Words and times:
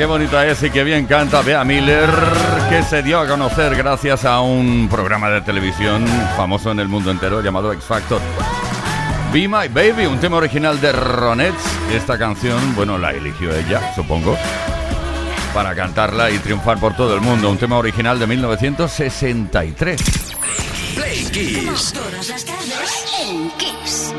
Qué 0.00 0.06
bonita 0.06 0.46
es 0.46 0.62
y 0.62 0.70
qué 0.70 0.82
bien 0.82 1.04
canta 1.04 1.42
Bea 1.42 1.62
Miller, 1.62 2.08
que 2.70 2.82
se 2.82 3.02
dio 3.02 3.20
a 3.20 3.26
conocer 3.26 3.76
gracias 3.76 4.24
a 4.24 4.40
un 4.40 4.88
programa 4.90 5.28
de 5.28 5.42
televisión 5.42 6.06
famoso 6.38 6.70
en 6.70 6.80
el 6.80 6.88
mundo 6.88 7.10
entero 7.10 7.42
llamado 7.42 7.70
X 7.74 7.84
Factor. 7.84 8.18
Be 9.30 9.46
My 9.46 9.68
Baby, 9.68 10.06
un 10.06 10.18
tema 10.18 10.38
original 10.38 10.80
de 10.80 10.92
Ronettes. 10.92 11.62
Esta 11.92 12.16
canción, 12.16 12.74
bueno, 12.74 12.96
la 12.96 13.10
eligió 13.10 13.54
ella, 13.54 13.94
supongo, 13.94 14.38
para 15.52 15.74
cantarla 15.74 16.30
y 16.30 16.38
triunfar 16.38 16.80
por 16.80 16.96
todo 16.96 17.14
el 17.14 17.20
mundo. 17.20 17.50
Un 17.50 17.58
tema 17.58 17.76
original 17.76 18.18
de 18.18 18.26
1963. 18.26 20.00
Play 20.94 21.24
Kiss. 21.26 21.92
en 23.20 23.50
Kiss. 23.58 24.14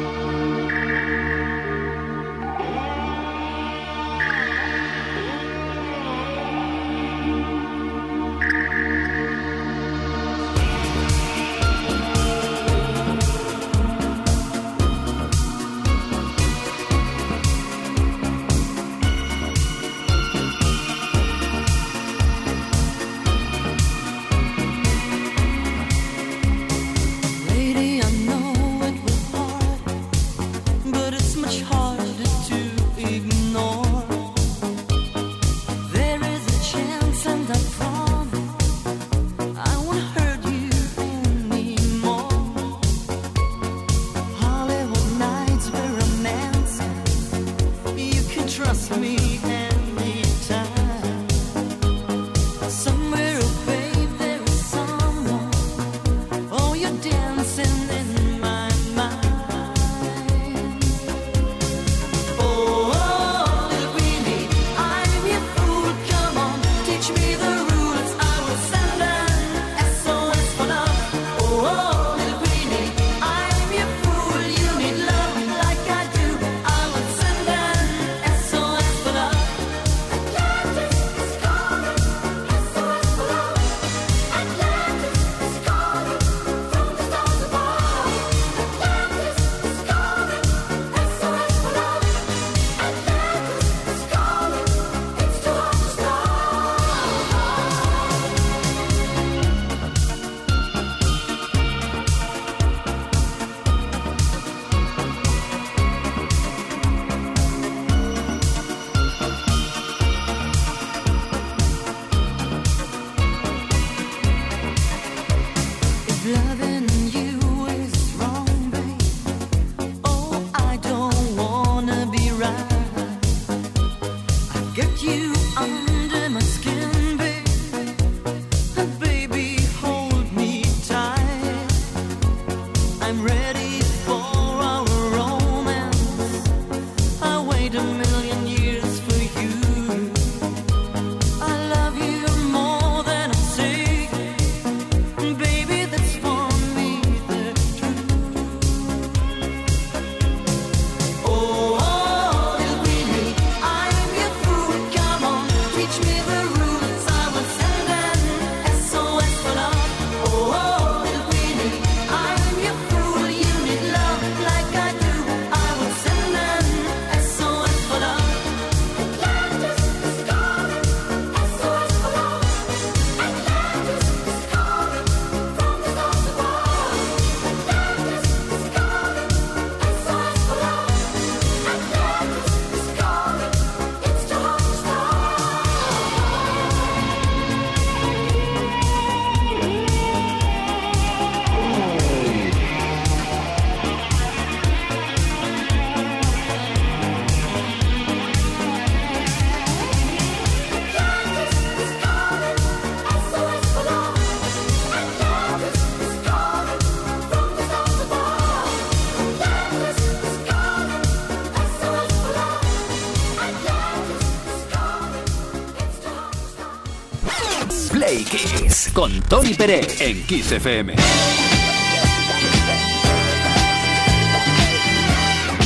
Tony 219.32 219.54
Pérez 219.54 220.02
en 220.02 220.24
Kiss 220.24 220.52
FM. 220.52 220.94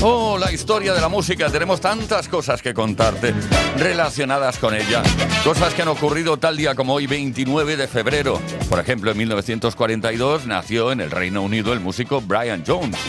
Oh, 0.03 0.37
la 0.37 0.51
historia 0.51 0.93
de 0.93 1.01
la 1.01 1.09
música. 1.09 1.49
Tenemos 1.49 1.81
tantas 1.81 2.29
cosas 2.29 2.61
que 2.61 2.75
contarte 2.75 3.33
relacionadas 3.79 4.59
con 4.59 4.75
ella. 4.75 5.01
Cosas 5.43 5.73
que 5.73 5.81
han 5.81 5.87
ocurrido 5.87 6.37
tal 6.37 6.57
día 6.57 6.75
como 6.75 6.93
hoy, 6.93 7.07
29 7.07 7.75
de 7.75 7.87
febrero. 7.87 8.39
Por 8.69 8.79
ejemplo, 8.79 9.09
en 9.09 9.17
1942 9.17 10.45
nació 10.45 10.91
en 10.91 11.01
el 11.01 11.09
Reino 11.09 11.41
Unido 11.41 11.73
el 11.73 11.79
músico 11.79 12.21
Brian 12.21 12.63
Jones. 12.67 12.99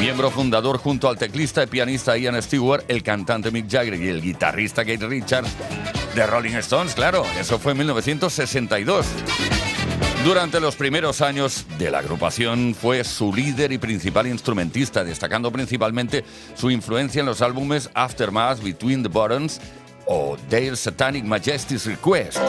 Miembro 0.00 0.32
fundador 0.32 0.78
junto 0.78 1.08
al 1.08 1.16
teclista 1.16 1.62
y 1.62 1.68
pianista 1.68 2.16
Ian 2.16 2.42
Stewart, 2.42 2.82
el 2.88 3.04
cantante 3.04 3.52
Mick 3.52 3.70
Jagger 3.70 3.94
y 3.94 4.08
el 4.08 4.20
guitarrista 4.20 4.84
Keith 4.84 5.02
Richards 5.02 5.48
de 6.16 6.26
Rolling 6.26 6.56
Stones, 6.56 6.94
claro, 6.94 7.24
eso 7.38 7.58
fue 7.58 7.72
en 7.72 7.78
1962. 7.78 9.06
Durante 10.26 10.58
los 10.58 10.74
primeros 10.74 11.20
años 11.20 11.64
de 11.78 11.88
la 11.88 12.00
agrupación 12.00 12.74
fue 12.74 13.04
su 13.04 13.32
líder 13.32 13.70
y 13.70 13.78
principal 13.78 14.26
instrumentista, 14.26 15.04
destacando 15.04 15.52
principalmente 15.52 16.24
su 16.56 16.68
influencia 16.68 17.20
en 17.20 17.26
los 17.26 17.42
álbumes 17.42 17.88
Aftermath, 17.94 18.60
Between 18.60 19.04
the 19.04 19.08
Buttons 19.08 19.60
o 20.04 20.36
Dale 20.50 20.74
Satanic 20.74 21.22
Majesty's 21.22 21.86
Request. 21.86 22.40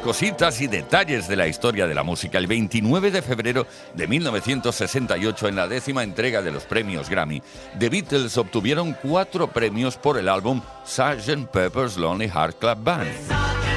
Cositas 0.00 0.60
y 0.60 0.66
detalles 0.66 1.28
de 1.28 1.36
la 1.36 1.46
historia 1.46 1.86
de 1.86 1.94
la 1.94 2.02
música. 2.02 2.38
El 2.38 2.46
29 2.46 3.10
de 3.10 3.22
febrero 3.22 3.66
de 3.94 4.06
1968, 4.06 5.48
en 5.48 5.56
la 5.56 5.68
décima 5.68 6.02
entrega 6.02 6.42
de 6.42 6.50
los 6.50 6.64
premios 6.64 7.08
Grammy, 7.08 7.42
The 7.78 7.88
Beatles 7.88 8.38
obtuvieron 8.38 8.96
cuatro 9.02 9.48
premios 9.48 9.96
por 9.96 10.18
el 10.18 10.28
álbum 10.28 10.62
Sgt. 10.84 11.48
Pepper's 11.52 11.96
Lonely 11.96 12.28
Heart 12.28 12.58
Club 12.58 12.78
Band. 12.82 13.67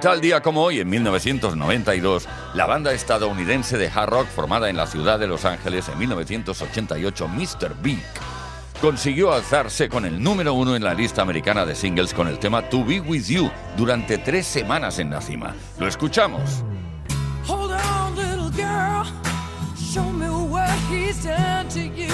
Tal 0.00 0.20
día 0.22 0.40
como 0.40 0.62
hoy, 0.62 0.80
en 0.80 0.88
1992, 0.88 2.26
la 2.54 2.66
banda 2.66 2.92
estadounidense 2.92 3.76
de 3.76 3.88
hard 3.88 4.08
rock 4.08 4.26
formada 4.28 4.70
en 4.70 4.76
la 4.76 4.86
ciudad 4.86 5.18
de 5.18 5.26
Los 5.26 5.44
Ángeles 5.44 5.88
en 5.90 5.98
1988, 5.98 7.28
Mr. 7.28 7.74
Big, 7.82 8.02
consiguió 8.80 9.32
alzarse 9.32 9.90
con 9.90 10.06
el 10.06 10.22
número 10.22 10.54
uno 10.54 10.74
en 10.74 10.82
la 10.82 10.94
lista 10.94 11.20
americana 11.20 11.66
de 11.66 11.74
singles 11.74 12.14
con 12.14 12.28
el 12.28 12.38
tema 12.38 12.66
To 12.70 12.82
Be 12.82 13.00
With 13.00 13.26
You 13.26 13.50
durante 13.76 14.16
tres 14.16 14.46
semanas 14.46 14.98
en 14.98 15.10
la 15.10 15.20
cima. 15.20 15.54
Lo 15.78 15.86
escuchamos. 15.86 16.64
Hold 17.46 17.72
on, 17.72 18.16
little 18.16 18.50
girl. 18.50 19.04
Show 19.76 20.10
me 20.10 20.28
what 20.28 20.70
he's 20.90 21.22
done 21.22 21.68
to 21.68 21.80
you. 21.80 22.08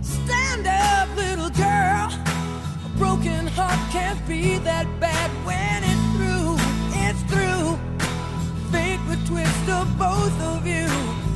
Stand 0.00 0.66
up, 0.66 1.14
little 1.14 1.50
girl. 1.50 2.08
A 2.08 2.98
broken 2.98 3.46
heart 3.48 3.78
can't 3.92 4.26
be 4.26 4.58
that 4.64 4.86
bad 4.98 5.30
when 5.44 5.84
it's 5.84 6.07
twist 9.28 9.68
of 9.68 9.86
both 9.98 10.40
of 10.40 10.66
you. 10.66 10.88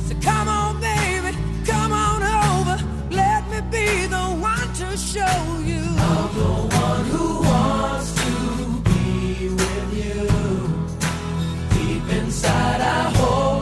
So 0.07 0.15
come 0.19 0.47
on, 0.47 0.81
baby, 0.81 1.37
come 1.63 1.91
on 1.91 2.23
over. 2.23 2.77
Let 3.11 3.47
me 3.51 3.59
be 3.69 4.07
the 4.07 4.25
one 4.53 4.69
to 4.81 4.97
show 4.97 5.39
you. 5.63 5.83
I'm 6.11 6.29
the 6.41 6.53
one 6.85 7.05
who 7.13 7.27
wants 7.43 8.09
to 8.23 8.31
be 8.89 9.49
with 9.61 9.89
you. 10.01 10.21
Deep 11.75 12.07
inside, 12.17 12.81
I 12.81 13.11
hope 13.19 13.52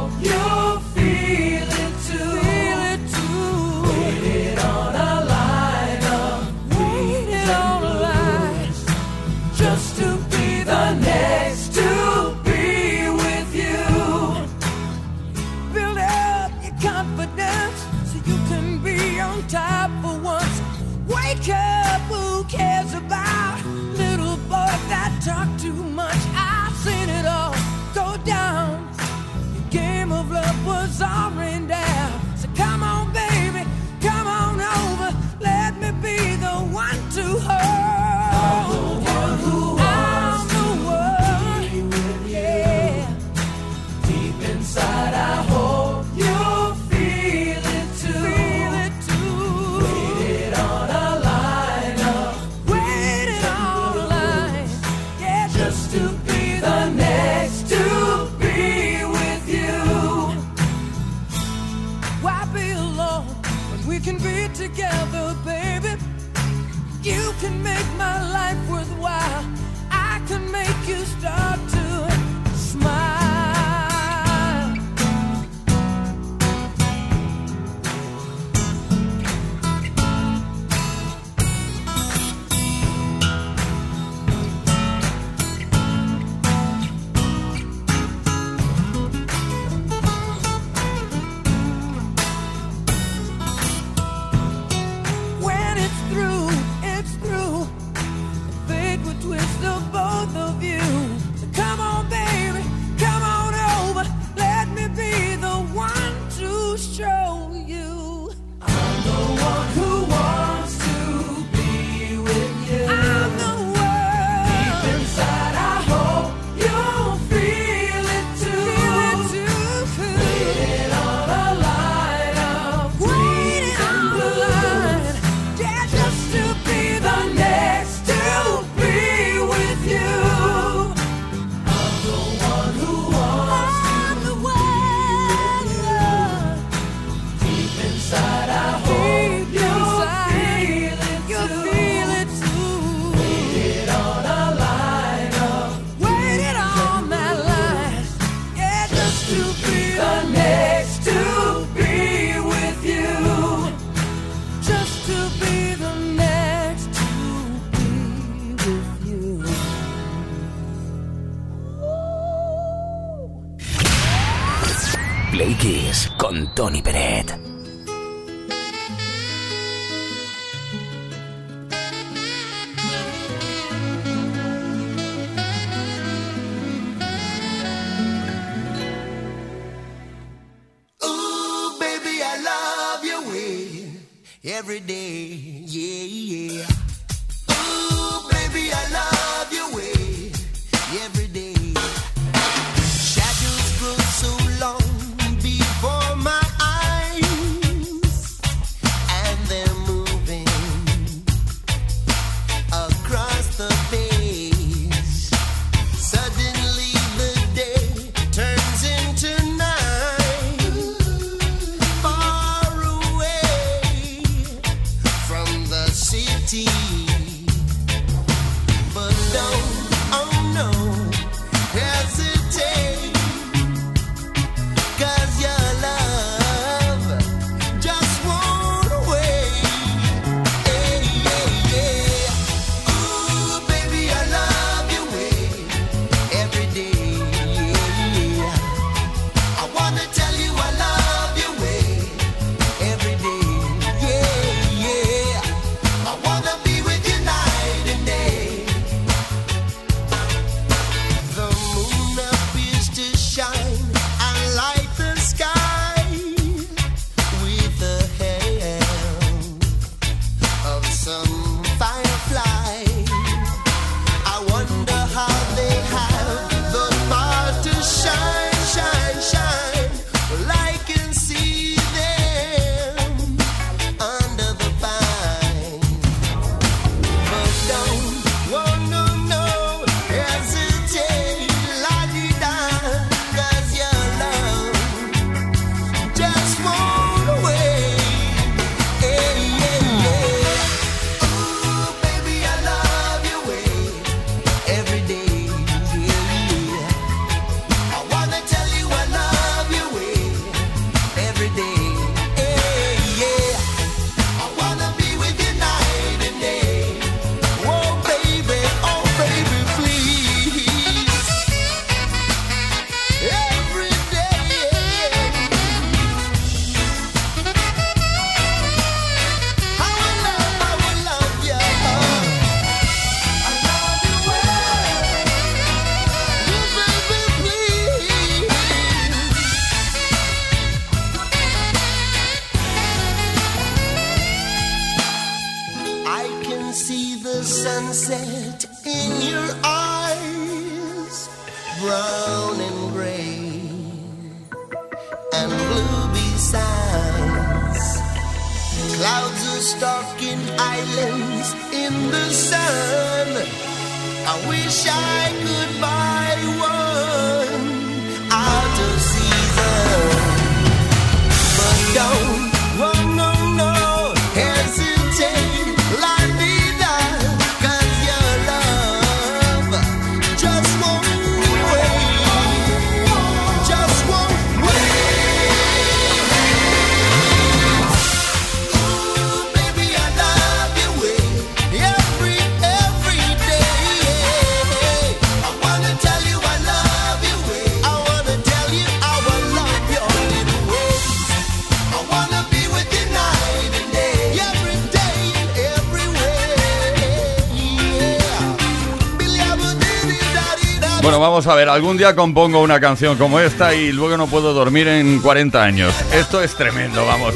vamos 401.41 401.53
a 401.53 401.55
ver, 401.55 401.69
algún 401.69 401.97
día 401.97 402.15
compongo 402.15 402.61
una 402.61 402.79
canción 402.79 403.17
como 403.17 403.39
esta 403.39 403.73
y 403.73 403.91
luego 403.91 404.15
no 404.15 404.27
puedo 404.27 404.53
dormir 404.53 404.87
en 404.87 405.19
40 405.19 405.63
años. 405.63 405.91
Esto 406.13 406.39
es 406.39 406.53
tremendo, 406.53 407.03
vamos. 407.03 407.33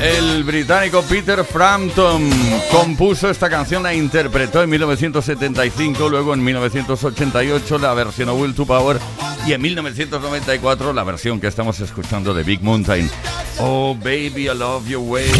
El 0.00 0.42
británico 0.42 1.02
Peter 1.02 1.44
Frampton 1.44 2.30
compuso 2.70 3.28
esta 3.28 3.50
canción, 3.50 3.82
la 3.82 3.92
interpretó 3.92 4.62
en 4.62 4.70
1975, 4.70 6.08
luego 6.08 6.32
en 6.32 6.44
1988 6.44 7.78
la 7.78 7.92
versión 7.92 8.30
Will 8.30 8.54
to 8.54 8.64
Power 8.64 8.98
y 9.46 9.52
en 9.52 9.60
1994 9.60 10.94
la 10.94 11.04
versión 11.04 11.38
que 11.38 11.48
estamos 11.48 11.78
escuchando 11.80 12.32
de 12.32 12.42
Big 12.42 12.62
Mountain. 12.62 13.10
Oh 13.58 13.94
baby, 13.94 14.48
I 14.48 14.54
love 14.54 14.88
your 14.88 15.02
way. 15.02 15.30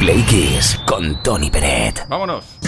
Play 0.00 0.22
Kiss 0.22 0.80
con 0.84 1.22
Tony 1.22 1.48
Peret. 1.48 2.08
Vámonos. 2.08 2.59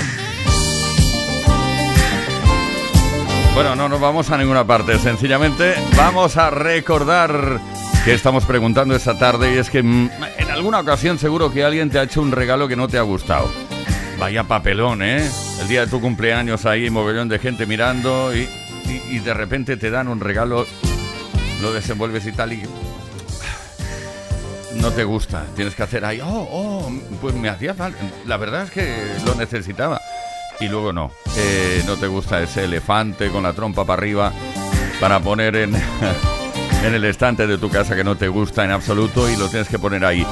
Bueno, 3.54 3.76
no 3.76 3.88
nos 3.88 4.00
vamos 4.00 4.30
a 4.30 4.38
ninguna 4.38 4.66
parte, 4.66 4.98
sencillamente 4.98 5.74
vamos 5.96 6.36
a 6.38 6.48
recordar 6.50 7.60
que 8.04 8.14
estamos 8.14 8.44
preguntando 8.46 8.94
esta 8.96 9.18
tarde 9.18 9.54
y 9.54 9.58
es 9.58 9.68
que 9.68 9.82
mm, 9.82 10.10
en 10.38 10.50
alguna 10.50 10.80
ocasión 10.80 11.18
seguro 11.18 11.52
que 11.52 11.62
alguien 11.62 11.90
te 11.90 11.98
ha 11.98 12.02
hecho 12.04 12.22
un 12.22 12.32
regalo 12.32 12.66
que 12.66 12.76
no 12.76 12.88
te 12.88 12.96
ha 12.98 13.02
gustado. 13.02 13.48
Vaya 14.18 14.44
papelón, 14.44 15.02
¿eh? 15.02 15.28
El 15.60 15.68
día 15.68 15.82
de 15.82 15.86
tu 15.88 16.00
cumpleaños 16.00 16.64
ahí, 16.64 16.88
mogollón 16.88 17.28
de 17.28 17.38
gente 17.38 17.66
mirando 17.66 18.34
y, 18.34 18.48
y- 18.86 19.02
y 19.16 19.18
de 19.18 19.34
repente 19.34 19.76
te 19.76 19.90
dan 19.90 20.08
un 20.08 20.20
regalo, 20.20 20.66
lo 21.60 21.72
desenvuelves 21.72 22.26
y 22.26 22.32
tal 22.32 22.54
y 22.54 22.62
no 24.76 24.90
te 24.92 25.04
gusta. 25.04 25.44
Tienes 25.54 25.74
que 25.74 25.82
hacer 25.82 26.04
ahí, 26.06 26.20
oh, 26.24 26.48
oh, 26.50 26.92
pues 27.20 27.34
me 27.34 27.48
hacía 27.50 27.74
falta. 27.74 27.98
La 28.26 28.38
verdad 28.38 28.62
es 28.64 28.70
que 28.70 28.96
lo 29.26 29.34
necesitaba 29.34 30.00
y 30.60 30.68
luego 30.68 30.92
no. 30.92 31.10
Eh, 31.36 31.82
no 31.86 31.96
te 31.96 32.06
gusta 32.06 32.40
ese 32.42 32.64
elefante 32.64 33.30
con 33.30 33.42
la 33.42 33.52
trompa 33.52 33.84
para 33.84 34.00
arriba 34.00 34.32
para 35.00 35.20
poner 35.20 35.56
en, 35.56 35.74
en 36.84 36.94
el 36.94 37.04
estante 37.04 37.46
de 37.46 37.58
tu 37.58 37.68
casa 37.70 37.94
que 37.96 38.04
no 38.04 38.16
te 38.16 38.28
gusta 38.28 38.64
en 38.64 38.70
absoluto 38.70 39.28
y 39.28 39.36
lo 39.36 39.48
tienes 39.48 39.68
que 39.68 39.78
poner 39.78 40.04
ahí. 40.04 40.26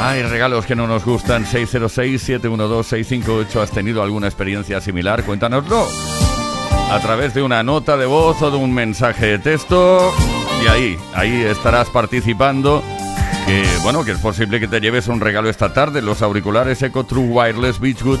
Hay 0.00 0.22
regalos 0.22 0.64
que 0.64 0.76
no 0.76 0.86
nos 0.86 1.04
gustan. 1.04 1.44
606-712-658. 1.44 3.60
¿Has 3.60 3.72
tenido 3.72 4.00
alguna 4.02 4.28
experiencia 4.28 4.80
similar? 4.80 5.24
Cuéntanoslo. 5.24 5.88
A 6.90 7.00
través 7.00 7.34
de 7.34 7.42
una 7.42 7.64
nota 7.64 7.96
de 7.96 8.06
voz 8.06 8.40
o 8.42 8.52
de 8.52 8.56
un 8.56 8.72
mensaje 8.72 9.26
de 9.26 9.40
texto. 9.40 10.12
Y 10.64 10.68
ahí, 10.68 10.96
ahí 11.14 11.42
estarás 11.42 11.90
participando. 11.90 12.80
Que 13.46 13.64
bueno, 13.82 14.04
que 14.04 14.12
es 14.12 14.18
posible 14.18 14.60
que 14.60 14.68
te 14.68 14.80
lleves 14.80 15.08
un 15.08 15.18
regalo 15.20 15.50
esta 15.50 15.72
tarde. 15.72 16.00
Los 16.00 16.22
auriculares 16.22 16.80
Eco 16.82 17.02
True 17.04 17.26
Wireless 17.26 17.80
Beachwood 17.80 18.20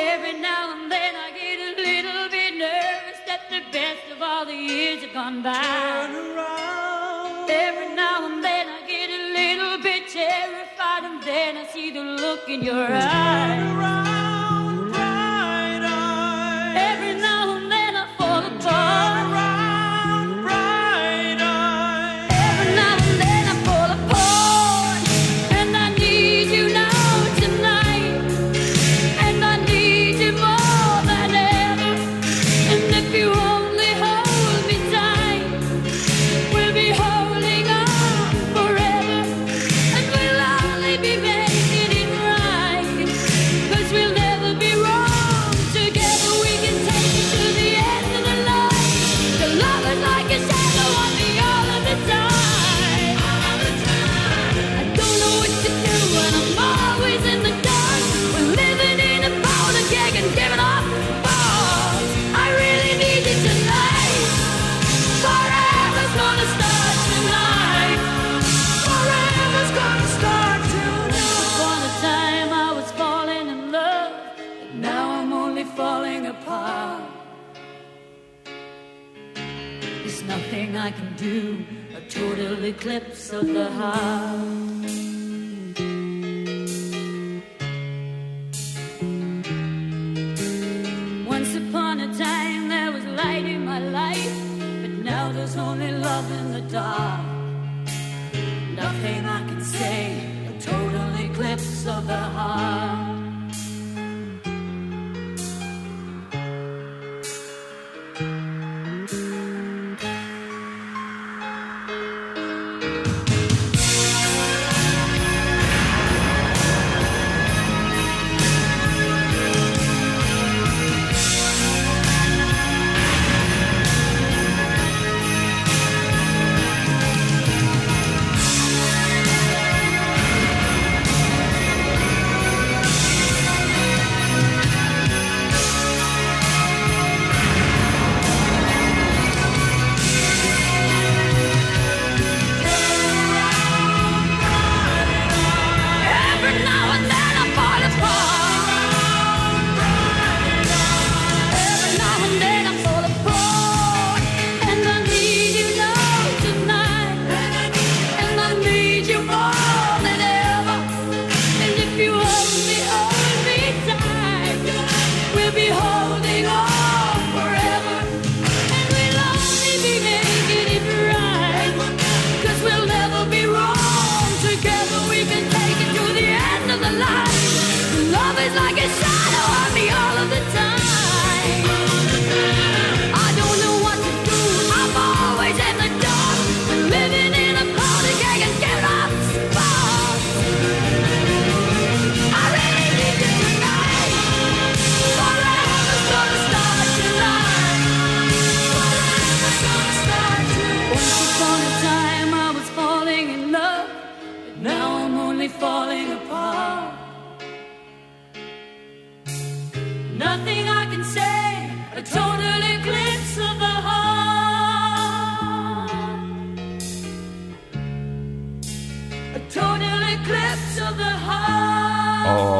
Every 0.00 0.38
now 0.38 0.74
and 0.74 0.92
then 0.92 1.14
I 1.16 1.32
get 1.32 1.58
a 1.58 1.70
little 1.82 2.28
bit 2.30 2.54
nervous 2.54 3.18
that 3.26 3.50
the 3.50 3.62
best 3.72 4.06
of 4.14 4.22
all 4.22 4.46
the 4.46 4.54
years 4.54 5.02
have 5.02 5.12
gone 5.12 5.42
by. 5.42 5.52
Turn 5.52 6.14
around. 6.36 7.50
Every 7.50 7.96
now 7.96 8.26
and 8.26 8.44
then 8.44 8.68
I 8.68 8.86
get 8.86 9.10
a 9.10 9.22
little 9.40 9.82
bit 9.82 10.08
terrified, 10.08 11.02
and 11.02 11.20
then 11.24 11.56
I 11.56 11.66
see 11.66 11.90
the 11.90 12.02
look 12.02 12.48
in 12.48 12.62
your 12.62 12.86
eyes. 12.86 13.58
Turn 13.58 13.76
around. 13.76 14.07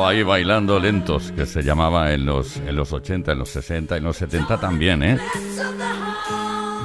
ahí 0.09 0.23
bailando 0.23 0.79
lentos, 0.79 1.33
que 1.33 1.47
se 1.47 1.63
llamaba 1.63 2.13
en 2.13 2.27
los, 2.27 2.57
en 2.57 2.75
los 2.75 2.93
80, 2.93 3.33
en 3.33 3.39
los 3.39 3.49
60, 3.51 3.97
en 3.97 4.05
los 4.05 4.17
70 4.17 4.59
también, 4.59 5.03
¿eh? 5.03 5.19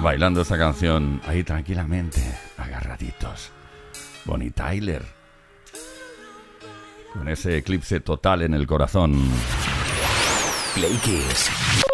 Bailando 0.01 0.41
esa 0.41 0.57
canción 0.57 1.21
ahí 1.25 1.43
tranquilamente, 1.43 2.19
agarraditos. 2.57 3.51
Bonnie 4.25 4.51
Tyler. 4.51 5.03
Con 7.13 7.27
ese 7.27 7.57
eclipse 7.57 7.99
total 7.99 8.41
en 8.41 8.53
el 8.53 8.65
corazón. 8.67 9.29
Play 10.75 10.99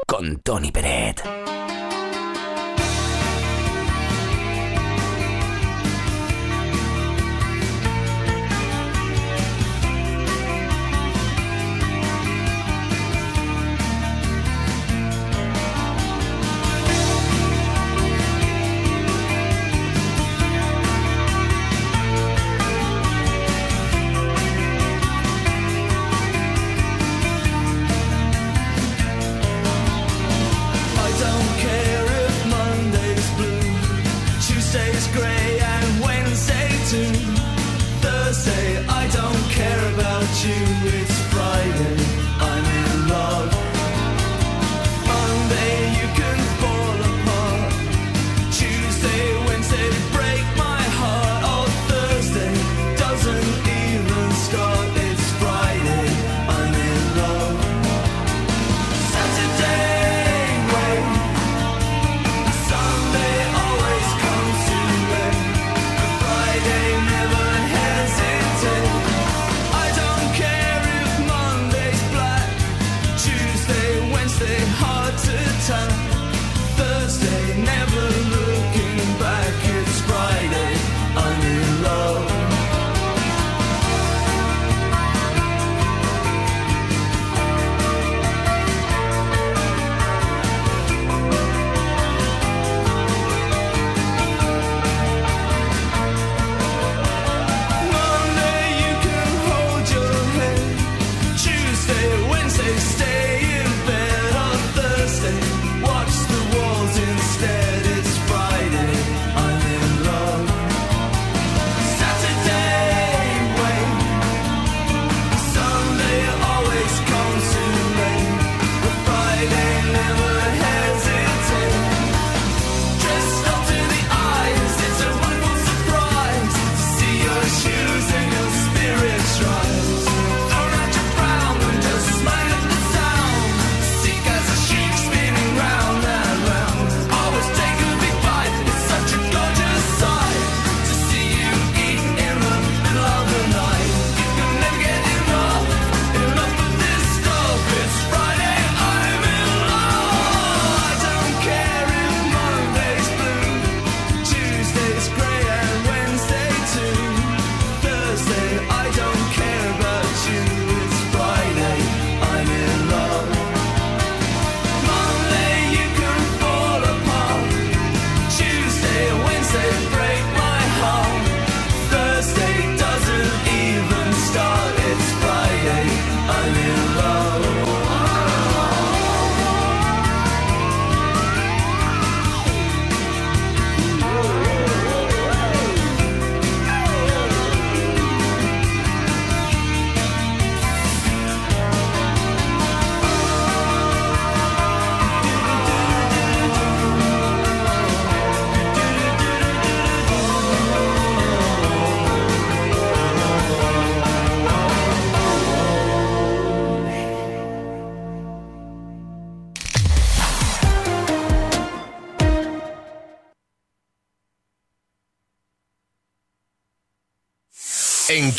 con 0.08 0.38
Tony 0.38 0.72
Peret. 0.72 1.59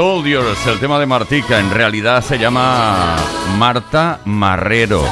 Soldiers, 0.00 0.66
el 0.66 0.80
tema 0.80 0.98
de 0.98 1.04
Martica, 1.04 1.60
en 1.60 1.70
realidad 1.70 2.24
se 2.24 2.38
llama 2.38 3.18
Marta 3.58 4.20
Marrero. 4.24 5.04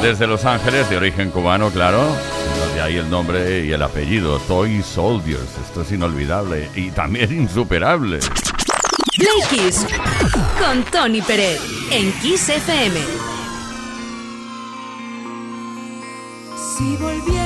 Desde 0.00 0.26
Los 0.26 0.46
Ángeles, 0.46 0.88
de 0.88 0.96
origen 0.96 1.30
cubano, 1.30 1.68
claro. 1.68 2.02
De 2.74 2.80
ahí 2.80 2.96
el 2.96 3.10
nombre 3.10 3.66
y 3.66 3.72
el 3.72 3.82
apellido, 3.82 4.38
Toy 4.38 4.82
Soldiers. 4.82 5.58
Esto 5.62 5.82
es 5.82 5.92
inolvidable 5.92 6.70
y 6.74 6.92
también 6.92 7.30
insuperable. 7.30 8.20
Play 9.18 9.70
con 10.58 10.82
Tony 10.84 11.20
Pérez 11.20 11.60
en 11.90 12.10
Kiss 12.22 12.48
FM. 12.48 12.98
Si 16.78 16.96
volviera 16.96 17.43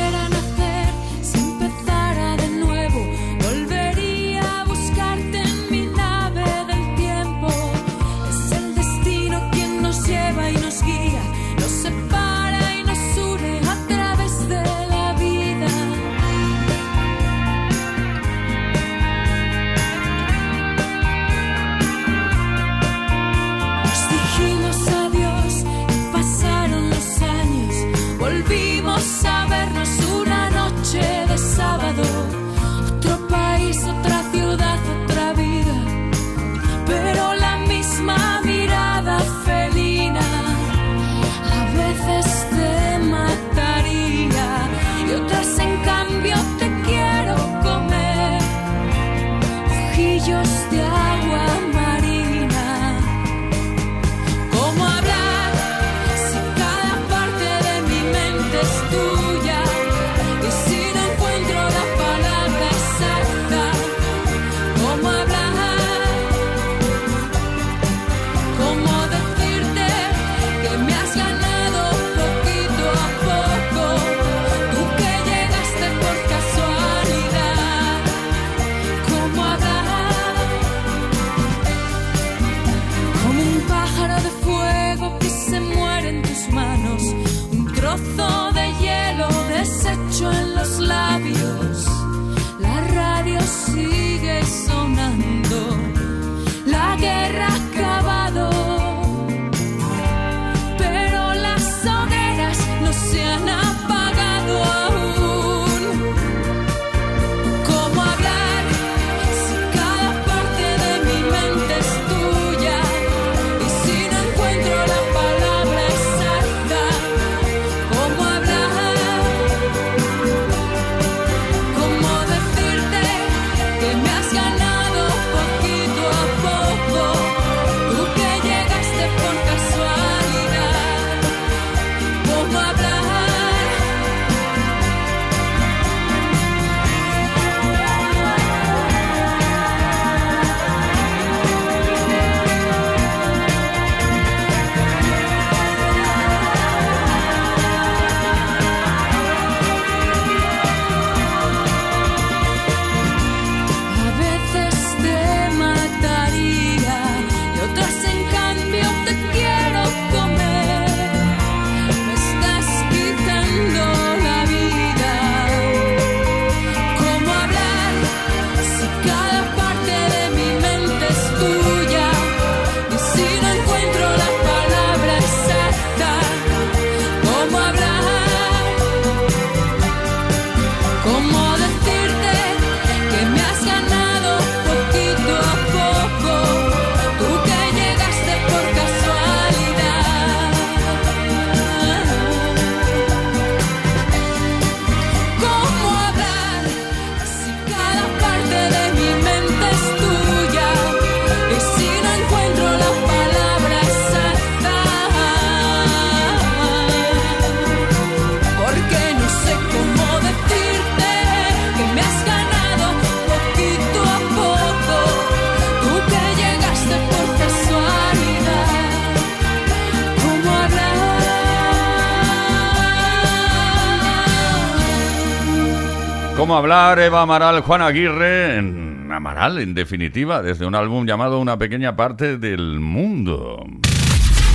¿Cómo 226.38 226.56
hablar? 226.56 227.00
Eva 227.00 227.22
Amaral, 227.22 227.62
Juan 227.62 227.82
Aguirre, 227.82 228.58
en 228.58 229.10
Amaral, 229.10 229.58
en 229.58 229.74
definitiva, 229.74 230.40
desde 230.40 230.66
un 230.66 230.76
álbum 230.76 231.04
llamado 231.04 231.40
Una 231.40 231.58
pequeña 231.58 231.96
parte 231.96 232.38
del 232.38 232.78
mundo. 232.78 233.66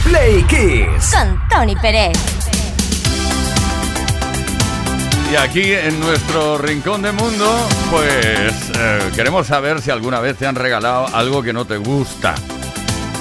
Play 0.06 0.44
Kiss. 0.44 1.14
Con 1.14 1.38
Tony 1.50 1.76
Pérez. 1.76 2.18
Y 5.30 5.36
aquí 5.36 5.74
en 5.74 6.00
nuestro 6.00 6.58
rincón 6.58 7.02
de 7.02 7.12
mundo, 7.12 7.54
pues 7.92 8.72
eh, 8.80 9.00
queremos 9.14 9.48
saber 9.48 9.82
si 9.82 9.92
alguna 9.92 10.22
vez 10.22 10.38
te 10.38 10.48
han 10.48 10.56
regalado 10.56 11.14
algo 11.14 11.44
que 11.44 11.52
no 11.52 11.66
te 11.66 11.76
gusta. 11.76 12.34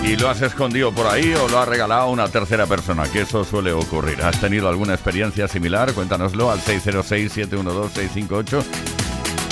Y 0.04 0.16
lo 0.16 0.28
has 0.28 0.42
escondido 0.42 0.92
por 0.92 1.06
ahí 1.06 1.32
o 1.32 1.48
lo 1.48 1.60
has 1.60 1.68
regalado 1.68 2.10
una 2.10 2.28
tercera 2.28 2.66
persona, 2.66 3.04
que 3.04 3.20
eso 3.20 3.44
suele 3.44 3.72
ocurrir. 3.72 4.20
¿Has 4.22 4.40
tenido 4.40 4.68
alguna 4.68 4.94
experiencia 4.94 5.46
similar? 5.46 5.94
Cuéntanoslo 5.94 6.50
al 6.50 6.58
606-712-658. 6.58 8.64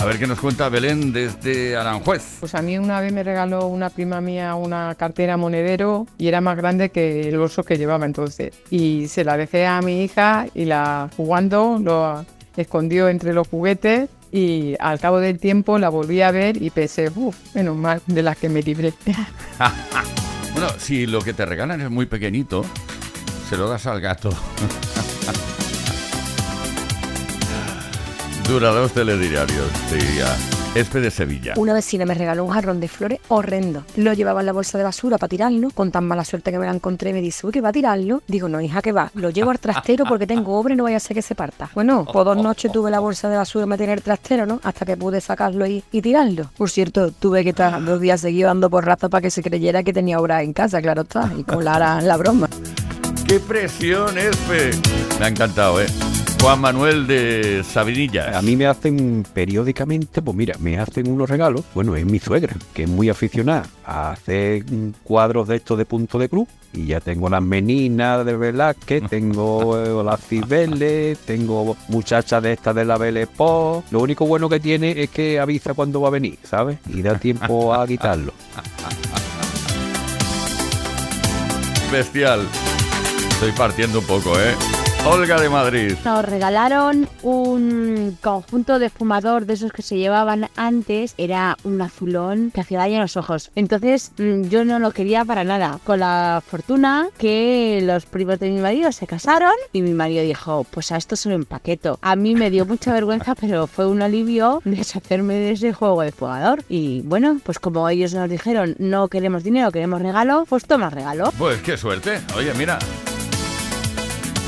A 0.01 0.05
ver 0.07 0.19
qué 0.19 0.27
nos 0.27 0.41
cuenta 0.41 0.69
Belén 0.69 1.13
desde 1.13 1.77
Aranjuez. 1.77 2.39
Pues 2.41 2.55
a 2.55 2.63
mí 2.63 2.79
una 2.79 3.01
vez 3.01 3.13
me 3.13 3.23
regaló 3.23 3.67
una 3.67 3.91
prima 3.91 4.21
mía 4.21 4.55
una 4.55 4.95
cartera 4.97 5.37
monedero 5.37 6.07
y 6.19 6.29
era 6.29 6.41
más 6.41 6.57
grande 6.57 6.89
que 6.89 7.29
el 7.29 7.39
bolso 7.39 7.63
que 7.63 7.77
llevaba 7.77 8.07
entonces. 8.07 8.55
Y 8.71 9.09
se 9.09 9.25
la 9.25 9.37
dejé 9.37 9.67
a 9.67 9.81
mi 9.83 10.03
hija 10.03 10.47
y 10.55 10.65
la 10.65 11.11
jugando 11.17 11.79
lo 11.81 12.25
escondió 12.57 13.09
entre 13.09 13.35
los 13.35 13.47
juguetes 13.47 14.09
y 14.33 14.75
al 14.81 14.99
cabo 15.01 15.21
del 15.21 15.39
tiempo 15.39 15.79
la 15.79 15.91
volví 15.91 16.23
a 16.23 16.31
ver 16.31 16.61
y 16.61 16.71
pensé, 16.71 17.11
uff, 17.15 17.37
menos 17.55 17.77
mal 17.77 18.01
de 18.07 18.23
las 18.23 18.37
que 18.37 18.49
me 18.49 18.63
libré. 18.63 18.93
Bueno, 20.53 20.69
si 20.79 21.07
lo 21.07 21.21
que 21.21 21.33
te 21.33 21.47
regalan 21.47 21.81
es 21.81 21.91
muy 21.91 22.07
pequeñito, 22.07 22.65
se 23.49 23.57
lo 23.57 23.69
das 23.69 23.87
al 23.87 24.01
gato. 24.01 24.31
Dura 28.49 28.71
dos 28.71 28.93
telediarios, 28.93 29.69
diría. 29.91 30.60
Espe 30.73 31.01
de 31.01 31.11
Sevilla. 31.11 31.55
Una 31.57 31.75
vecina 31.75 32.07
me 32.07 32.15
regaló 32.15 32.45
un 32.45 32.53
jarrón 32.53 32.79
de 32.79 32.87
flores 32.87 33.19
horrendo. 33.27 33.85
Lo 33.97 34.13
llevaba 34.13 34.39
en 34.39 34.47
la 34.47 34.53
bolsa 34.53 34.79
de 34.79 34.85
basura 34.85 35.19
para 35.19 35.29
tirarlo. 35.29 35.71
Con 35.71 35.91
tan 35.91 36.07
mala 36.07 36.25
suerte 36.25 36.53
que 36.53 36.61
me 36.61 36.67
la 36.67 36.73
encontré, 36.73 37.13
me 37.13 37.21
dice, 37.21 37.45
uy, 37.45 37.53
que 37.53 37.61
va 37.61 37.71
a 37.71 37.73
tirarlo. 37.73 38.23
Digo, 38.29 38.49
no, 38.49 38.61
hija, 38.61 38.81
que 38.81 38.93
va. 38.93 39.11
Lo 39.15 39.31
llevo 39.31 39.51
al 39.51 39.59
trastero 39.61 40.05
porque 40.05 40.29
tengo 40.29 40.57
obra 40.57 40.75
y 40.75 40.77
no 40.77 40.85
vaya 40.85 40.99
a 40.99 41.01
ser 41.01 41.17
que 41.17 41.23
se 41.23 41.35
parta. 41.35 41.71
Bueno, 41.75 42.05
por 42.05 42.25
dos 42.25 42.37
noches 42.37 42.71
tuve 42.71 42.89
la 42.89 43.01
bolsa 43.01 43.29
de 43.29 43.37
basura 43.37 43.67
metida 43.67 43.87
en 43.87 43.91
el 43.95 44.03
trastero, 44.03 44.47
¿no? 44.47 44.61
Hasta 44.63 44.87
que 44.87 44.97
pude 44.97 45.21
sacarlo 45.21 45.67
y, 45.67 45.83
y 45.91 46.03
tirarlo. 46.03 46.53
Por 46.57 46.71
cierto, 46.71 47.11
tuve 47.11 47.43
que 47.43 47.51
estar 47.51 47.85
dos 47.85 48.01
días 48.01 48.21
seguidos 48.21 48.51
dando 48.51 48.71
por 48.71 48.87
raza 48.87 49.09
para 49.09 49.23
que 49.23 49.33
se 49.33 49.43
creyera 49.43 49.83
que 49.83 49.93
tenía 49.93 50.21
obra 50.21 50.45
en 50.45 50.53
casa, 50.53 50.81
claro 50.81 51.03
está. 51.03 51.33
Y 51.37 51.43
con 51.43 51.65
la, 51.65 52.01
la 52.01 52.17
broma. 52.17 52.49
¡Qué 53.27 53.41
presión, 53.41 54.17
Espe! 54.17 54.71
Me 55.19 55.27
ha 55.27 55.29
encantado, 55.29 55.81
¿eh? 55.81 55.87
Juan 56.41 56.59
Manuel 56.59 57.07
de 57.07 57.63
Sabinilla. 57.65 58.39
A 58.39 58.41
mí 58.41 58.57
me 58.57 58.67
hacen 58.67 59.27
periódicamente, 59.35 60.23
pues 60.23 60.35
mira, 60.35 60.57
me 60.59 60.79
hacen 60.79 61.11
unos 61.11 61.29
regalos. 61.29 61.65
Bueno, 61.75 61.95
es 61.97 62.07
mi 62.07 62.19
suegra, 62.19 62.57
que 62.73 62.85
es 62.85 62.89
muy 62.89 63.11
aficionada 63.11 63.67
a 63.85 64.13
hacer 64.13 64.65
cuadros 65.05 65.49
de 65.49 65.57
estos 65.57 65.77
de 65.77 65.85
punto 65.85 66.19
de 66.19 66.31
cruz. 66.31 66.49
Y 66.73 66.87
ya 66.87 67.01
tengo 67.01 67.29
las 67.29 67.43
meninas 67.43 68.25
de 68.25 68.37
Velázquez, 68.37 69.03
tengo 69.11 69.79
eh, 69.79 70.03
las 70.03 70.27
Cibeles, 70.27 71.19
tengo 71.19 71.77
muchachas 71.89 72.43
de 72.43 72.55
estas 72.55 72.75
de 72.75 72.87
la 72.87 72.97
Belle. 72.97 73.29
Lo 73.39 74.01
único 74.01 74.25
bueno 74.25 74.49
que 74.49 74.61
tiene 74.61 75.03
es 75.03 75.11
que 75.11 75.39
avisa 75.39 75.75
cuándo 75.75 76.01
va 76.01 76.09
a 76.09 76.13
venir, 76.13 76.39
¿sabes? 76.43 76.79
Y 76.89 77.03
da 77.03 77.19
tiempo 77.19 77.75
a 77.75 77.87
quitarlo. 77.87 78.33
Bestial. 81.93 82.47
Estoy 83.29 83.53
partiendo 83.53 83.99
un 83.99 84.07
poco, 84.07 84.39
¿eh? 84.41 84.80
Olga 85.07 85.41
de 85.41 85.49
Madrid. 85.49 85.95
Nos 86.05 86.25
regalaron 86.25 87.09
un 87.23 88.19
conjunto 88.21 88.79
de 88.79 88.91
fumador 88.91 89.47
de 89.47 89.55
esos 89.55 89.73
que 89.73 89.83
se 89.83 89.97
llevaban 89.97 90.49
antes. 90.57 91.15
Era 91.17 91.57
un 91.65 91.81
azulón 91.81 92.51
que 92.53 92.61
hacía 92.61 92.79
daño 92.79 92.99
a 92.99 93.03
los 93.03 93.17
ojos. 93.17 93.51
Entonces 93.55 94.13
mm, 94.19 94.45
yo 94.49 94.65
no 94.65 94.79
lo 94.79 94.93
quería 94.93 95.25
para 95.25 95.43
nada. 95.43 95.81
Con 95.85 96.01
la 96.01 96.43
fortuna 96.47 97.09
que 97.19 97.81
los 97.83 98.05
primos 98.07 98.39
de 98.39 98.51
mi 98.51 98.61
marido 98.61 98.93
se 98.93 99.07
casaron 99.07 99.53
y 99.73 99.83
mi 99.83 99.95
marido 99.95 100.23
dijo, 100.23 100.65
pues 100.71 100.93
a 100.93 100.97
esto 100.97 101.17
se 101.17 101.31
lo 101.31 101.35
empaqueto. 101.35 101.99
A 102.03 102.15
mí 102.15 102.35
me 102.35 102.51
dio 102.51 102.67
mucha 102.67 102.93
vergüenza, 102.93 103.35
pero 103.35 103.67
fue 103.67 103.87
un 103.87 104.03
alivio 104.03 104.61
deshacerme 104.65 105.35
de 105.35 105.53
ese 105.53 105.73
juego 105.73 106.03
de 106.03 106.13
fumador. 106.13 106.63
Y 106.69 107.01
bueno, 107.03 107.41
pues 107.43 107.59
como 107.59 107.89
ellos 107.89 108.13
nos 108.13 108.29
dijeron, 108.29 108.77
no 108.79 109.09
queremos 109.09 109.45
dinero, 109.45 109.73
queremos 109.73 110.03
regalo, 110.03 110.45
pues 110.49 110.67
toma 110.67 110.91
regalo. 110.91 111.33
Pues 111.39 111.61
qué 111.63 111.77
suerte. 111.77 112.21
Oye, 112.37 112.53
mira. 112.55 112.79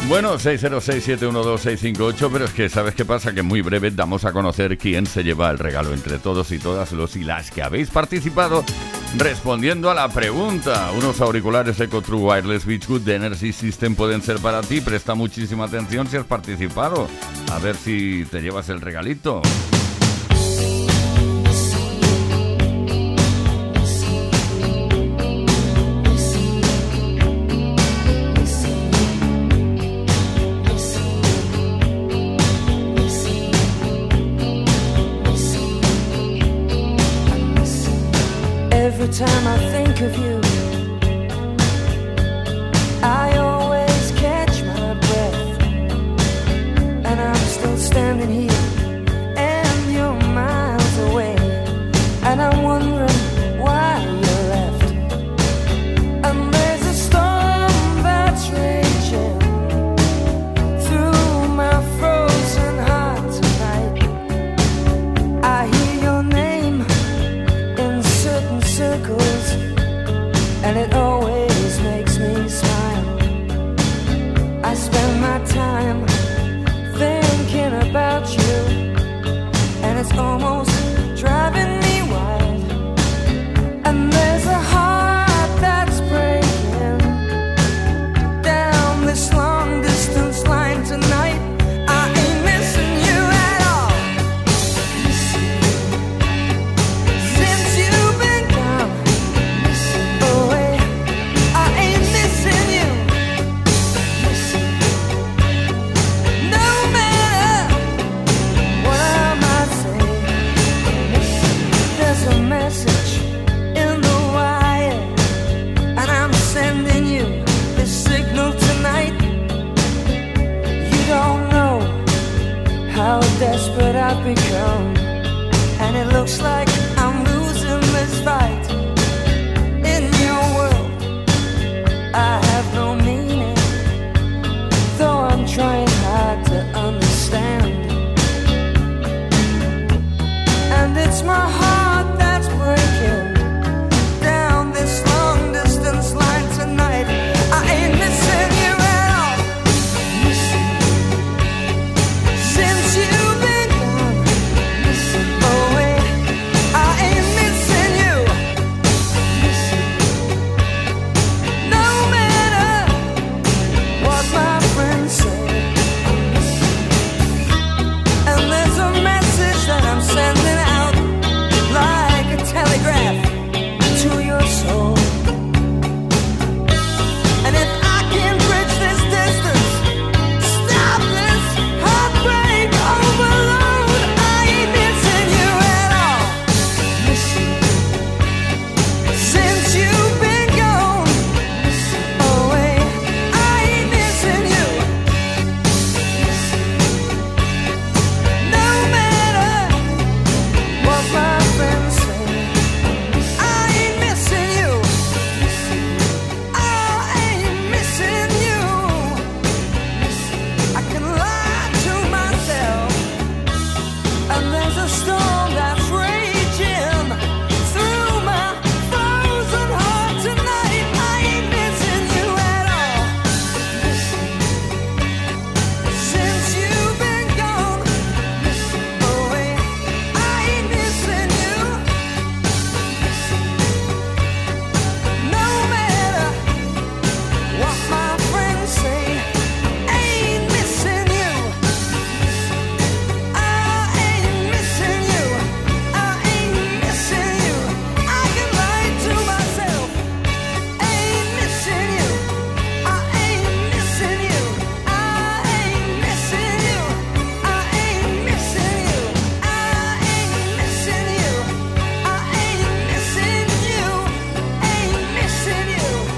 Bueno, 0.08 0.38
606-712-658, 0.38 2.30
pero 2.32 2.44
es 2.44 2.52
que 2.52 2.68
sabes 2.68 2.94
qué 2.94 3.04
pasa, 3.04 3.32
que 3.32 3.42
muy 3.42 3.62
breve 3.62 3.90
damos 3.90 4.24
a 4.24 4.32
conocer 4.32 4.76
quién 4.76 5.06
se 5.06 5.22
lleva 5.22 5.50
el 5.50 5.58
regalo 5.58 5.94
entre 5.94 6.18
todos 6.18 6.52
y 6.52 6.58
todas 6.58 6.92
los 6.92 7.16
y 7.16 7.24
las 7.24 7.50
que 7.50 7.62
habéis 7.62 7.88
participado 7.88 8.64
respondiendo 9.16 9.90
a 9.90 9.94
la 9.94 10.08
pregunta. 10.08 10.90
Unos 10.96 11.20
auriculares 11.20 11.78
EcoTrue 11.80 12.20
Wireless 12.20 12.66
Beachwood 12.66 13.02
de 13.02 13.14
Energy 13.14 13.52
System 13.52 13.94
pueden 13.94 14.22
ser 14.22 14.38
para 14.38 14.60
ti. 14.62 14.80
Presta 14.80 15.14
muchísima 15.14 15.64
atención 15.64 16.06
si 16.08 16.16
has 16.16 16.26
participado. 16.26 17.08
A 17.50 17.58
ver 17.58 17.76
si 17.76 18.26
te 18.30 18.40
llevas 18.40 18.68
el 18.68 18.80
regalito. 18.80 19.42
time 39.12 39.46
I 39.46 39.58
think 39.70 40.00
of 40.00 40.16
you. 40.16 40.41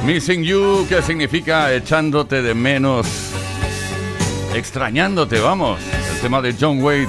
Missing 0.04 0.42
You, 0.44 0.86
que 0.86 1.00
significa 1.00 1.72
echándote 1.72 2.42
de 2.42 2.52
menos, 2.52 3.06
extrañándote, 4.54 5.40
vamos. 5.40 5.80
El 6.12 6.20
tema 6.20 6.42
de 6.42 6.54
John 6.60 6.82
Wade. 6.82 7.08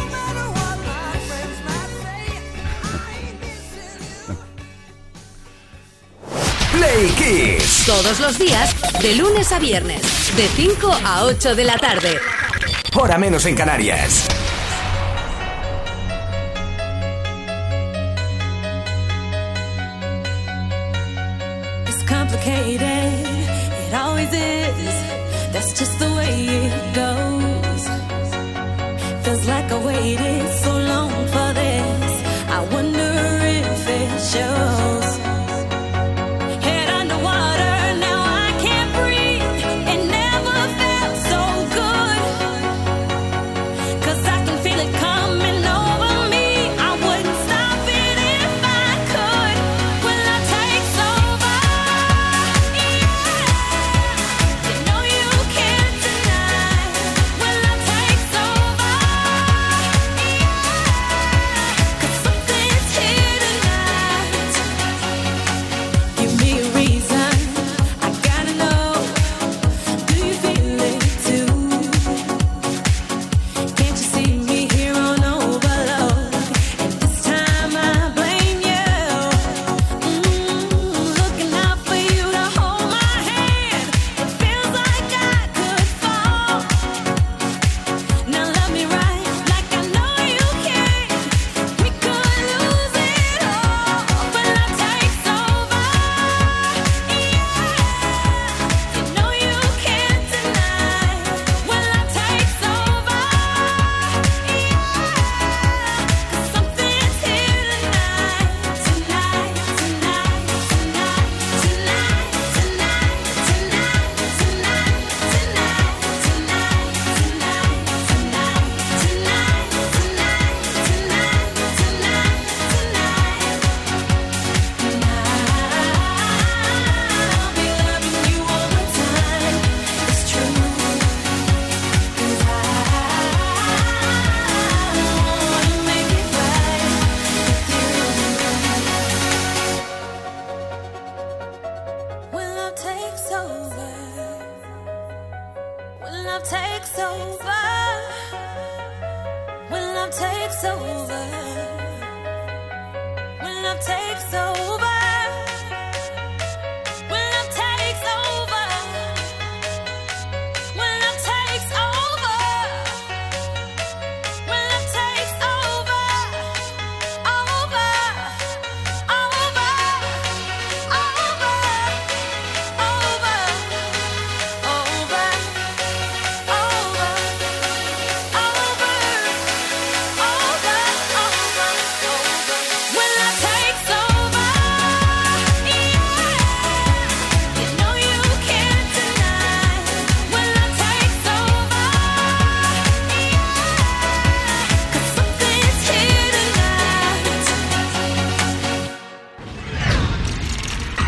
Play 6.71 7.09
Kiss. 7.17 7.83
Todos 7.85 8.21
los 8.21 8.39
días, 8.39 8.73
de 9.01 9.15
lunes 9.15 9.51
a 9.51 9.59
viernes, 9.59 10.01
de 10.37 10.47
5 10.47 10.97
a 11.03 11.25
8 11.25 11.53
de 11.53 11.63
la 11.65 11.77
tarde. 11.77 12.17
Hora 12.93 13.17
menos 13.17 13.45
en 13.45 13.55
Canarias. 13.55 14.25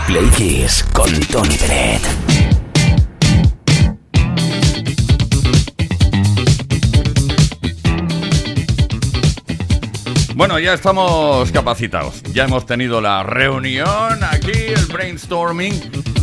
Play 0.07 0.29
Kiss 0.37 0.85
con 0.93 1.11
Tony 1.27 1.57
Peret. 1.57 2.01
Bueno, 10.33 10.59
ya 10.59 10.73
estamos 10.73 11.51
capacitados. 11.51 12.23
Ya 12.31 12.45
hemos 12.45 12.65
tenido 12.65 13.01
la 13.01 13.23
reunión 13.23 14.23
aquí, 14.31 14.51
el 14.53 14.85
brainstorming, 14.85 15.73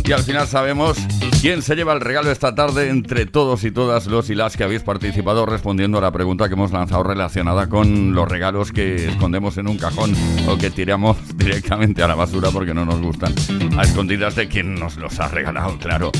y 0.03 0.11
al 0.11 0.23
final 0.23 0.47
sabemos 0.47 0.97
quién 1.41 1.61
se 1.61 1.75
lleva 1.75 1.93
el 1.93 2.01
regalo 2.01 2.31
esta 2.31 2.55
tarde 2.55 2.89
entre 2.89 3.25
todos 3.25 3.63
y 3.63 3.71
todas 3.71 4.07
los 4.07 4.29
y 4.29 4.35
las 4.35 4.57
que 4.57 4.63
habéis 4.63 4.81
participado 4.81 5.45
respondiendo 5.45 5.97
a 5.97 6.01
la 6.01 6.11
pregunta 6.11 6.47
que 6.47 6.53
hemos 6.53 6.71
lanzado 6.71 7.03
relacionada 7.03 7.67
con 7.67 8.13
los 8.13 8.27
regalos 8.27 8.71
que 8.71 9.07
escondemos 9.07 9.57
en 9.57 9.67
un 9.67 9.77
cajón 9.77 10.13
o 10.47 10.57
que 10.57 10.69
tiramos 10.69 11.17
directamente 11.37 12.03
a 12.03 12.07
la 12.07 12.15
basura 12.15 12.49
porque 12.51 12.73
no 12.73 12.85
nos 12.85 13.01
gustan. 13.01 13.33
A 13.77 13.83
escondidas 13.83 14.35
de 14.35 14.47
quien 14.47 14.75
nos 14.75 14.97
los 14.97 15.19
ha 15.19 15.27
regalado, 15.27 15.77
claro. 15.77 16.11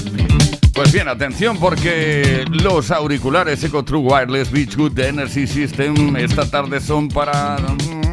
Pues 0.73 0.91
bien, 0.91 1.07
atención 1.07 1.57
porque 1.57 2.45
los 2.49 2.91
auriculares 2.91 3.63
Eco 3.63 3.83
True 3.83 4.01
Wireless 4.01 4.51
Beachwood 4.51 4.91
de 4.91 5.07
Energy 5.07 5.47
System 5.47 6.15
esta 6.17 6.49
tarde 6.49 6.81
son 6.81 7.07
para 7.07 7.57
mm, 7.57 8.04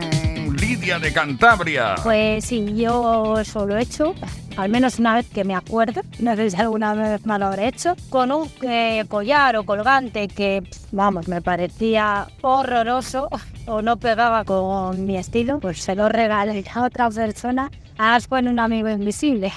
Lidia 0.62 1.00
de 1.00 1.12
Cantabria. 1.12 1.96
Pues 2.04 2.44
sí, 2.44 2.72
yo 2.76 3.36
eso 3.40 3.66
lo 3.66 3.76
he 3.76 3.82
hecho, 3.82 4.14
al 4.56 4.70
menos 4.70 5.00
una 5.00 5.16
vez 5.16 5.26
que 5.26 5.42
me 5.42 5.56
acuerdo, 5.56 6.02
no 6.20 6.36
sé 6.36 6.50
si 6.50 6.56
alguna 6.56 6.94
vez 6.94 7.26
me 7.26 7.36
lo 7.36 7.46
habré 7.46 7.66
hecho, 7.66 7.96
con 8.10 8.30
un 8.30 8.48
eh, 8.62 9.04
collar 9.08 9.56
o 9.56 9.64
colgante 9.64 10.28
que, 10.28 10.62
vamos, 10.92 11.26
me 11.26 11.42
parecía 11.42 12.28
horroroso 12.42 13.28
o 13.66 13.82
no 13.82 13.96
pegaba 13.96 14.44
con 14.44 15.04
mi 15.04 15.16
estilo, 15.16 15.58
pues 15.58 15.82
se 15.82 15.96
lo 15.96 16.08
regalé 16.08 16.64
a 16.72 16.82
otra 16.84 17.10
persona, 17.10 17.68
además 17.98 18.28
fue 18.28 18.38
un 18.38 18.60
amigo 18.60 18.88
invisible. 18.88 19.52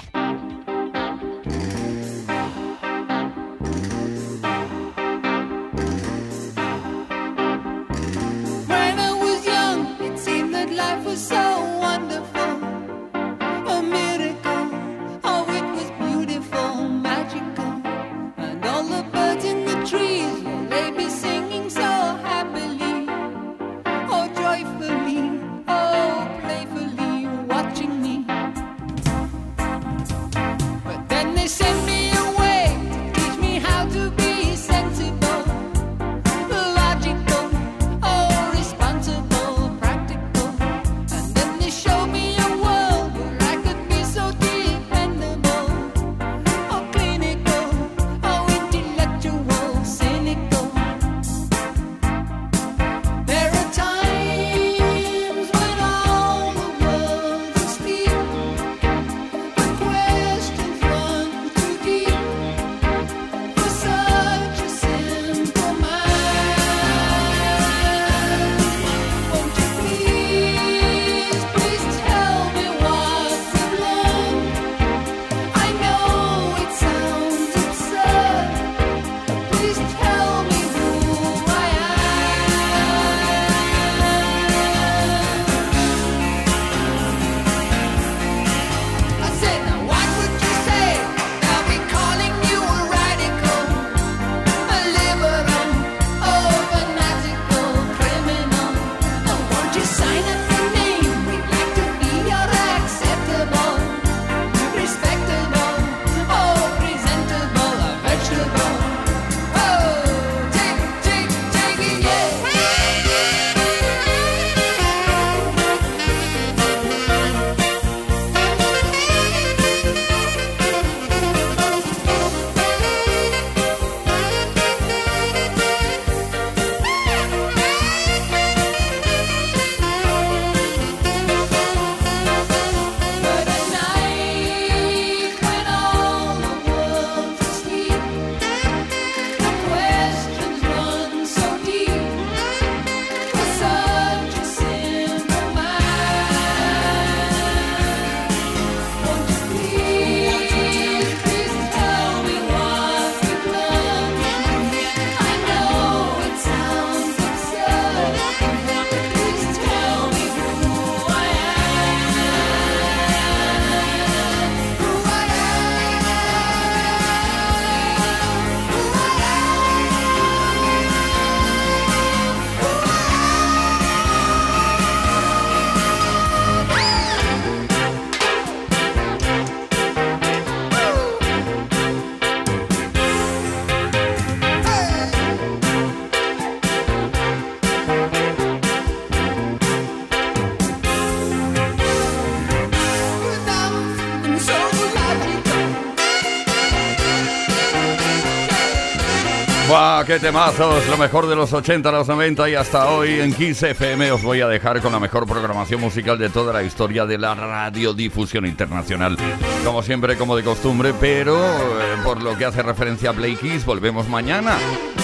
Qué 200.06 200.20
temazos, 200.20 200.86
lo 200.88 200.96
mejor 200.96 201.26
de 201.26 201.34
los 201.34 201.52
80, 201.52 201.90
los 201.90 202.06
90 202.06 202.48
y 202.48 202.54
hasta 202.54 202.88
hoy 202.90 203.20
en 203.20 203.34
15 203.34 203.70
FM 203.70 204.12
os 204.12 204.22
voy 204.22 204.40
a 204.40 204.46
dejar 204.46 204.80
con 204.80 204.92
la 204.92 205.00
mejor 205.00 205.26
programación 205.26 205.80
musical 205.80 206.16
de 206.16 206.28
toda 206.28 206.52
la 206.52 206.62
historia 206.62 207.06
de 207.06 207.18
la 207.18 207.34
radiodifusión 207.34 208.46
internacional. 208.46 209.16
Como 209.64 209.82
siempre, 209.82 210.16
como 210.16 210.36
de 210.36 210.44
costumbre, 210.44 210.94
pero 211.00 211.36
eh, 211.36 211.96
por 212.04 212.22
lo 212.22 212.38
que 212.38 212.44
hace 212.44 212.62
referencia 212.62 213.10
a 213.10 213.14
Play 213.14 213.34
Kiss, 213.34 213.64
volvemos 213.64 214.08
mañana. 214.08 214.56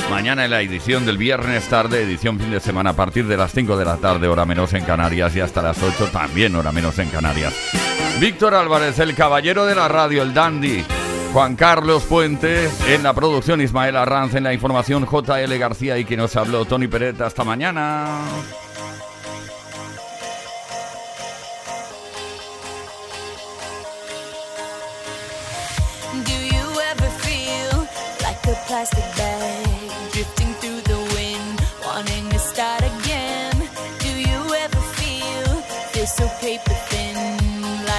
Mañana 0.09 0.45
en 0.45 0.53
la 0.53 0.61
edición 0.61 1.05
del 1.05 1.19
viernes 1.19 1.65
tarde, 1.65 2.03
edición 2.03 2.39
fin 2.39 2.53
de 2.53 2.61
semana 2.61 2.91
a 2.91 2.97
partir 2.97 3.27
de 3.27 3.37
las 3.37 3.53
5 3.53 3.77
de 3.77 3.85
la 3.85 3.97
tarde, 3.97 4.29
hora 4.29 4.45
menos 4.45 4.73
en 4.73 4.85
Canarias, 4.85 5.35
y 5.35 5.41
hasta 5.41 5.63
las 5.63 5.83
8 5.83 6.11
también, 6.13 6.55
hora 6.55 6.71
menos 6.71 6.97
en 7.01 7.09
Canarias. 7.09 7.55
Víctor 8.21 8.55
Álvarez, 8.55 9.01
el 9.01 9.17
caballero 9.17 9.67
de 9.67 9.75
la 9.75 9.89
radio, 9.89 10.23
el 10.23 10.33
dandy. 10.33 10.85
Juan 11.33 11.57
Carlos 11.57 12.03
Puente, 12.05 12.69
en 12.89 13.03
la 13.03 13.15
producción 13.15 13.63
Ismael 13.63 13.97
Arranz, 13.97 14.35
en 14.35 14.45
la 14.45 14.53
información 14.53 15.07
JL 15.07 15.57
García 15.57 15.97
y 15.99 16.05
quien 16.05 16.21
nos 16.21 16.37
habló 16.37 16.67
Tony 16.67 16.89
Peret. 16.89 17.21
Hasta 17.23 17.43
mañana. 17.43 18.21
So 36.05 36.27
paper 36.41 36.92